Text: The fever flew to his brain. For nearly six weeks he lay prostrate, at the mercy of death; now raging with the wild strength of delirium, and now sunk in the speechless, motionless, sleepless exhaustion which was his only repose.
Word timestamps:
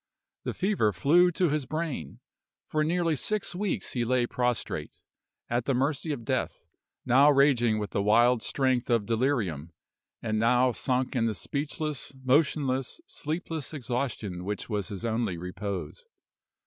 The 0.45 0.55
fever 0.55 0.91
flew 0.91 1.29
to 1.33 1.49
his 1.49 1.67
brain. 1.67 2.21
For 2.65 2.83
nearly 2.83 3.15
six 3.15 3.53
weeks 3.53 3.91
he 3.93 4.03
lay 4.03 4.25
prostrate, 4.25 4.99
at 5.47 5.65
the 5.65 5.75
mercy 5.75 6.11
of 6.11 6.25
death; 6.25 6.63
now 7.05 7.29
raging 7.29 7.77
with 7.77 7.91
the 7.91 8.01
wild 8.01 8.41
strength 8.41 8.89
of 8.89 9.05
delirium, 9.05 9.73
and 10.19 10.39
now 10.39 10.71
sunk 10.71 11.15
in 11.15 11.27
the 11.27 11.35
speechless, 11.35 12.13
motionless, 12.23 12.99
sleepless 13.05 13.75
exhaustion 13.75 14.43
which 14.43 14.67
was 14.67 14.87
his 14.87 15.05
only 15.05 15.37
repose. 15.37 16.07